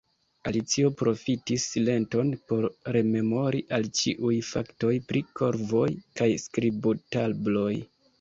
Alicio 0.49 0.87
profitis 0.99 1.65
silenton 1.73 2.31
por 2.51 2.65
rememori 2.95 3.59
al 3.77 3.85
ĉiuj 3.99 4.33
faktoj 4.47 4.95
pri 5.11 5.21
korvoj 5.41 5.85
kaj 6.23 6.29
skribotabloj. 6.45 7.69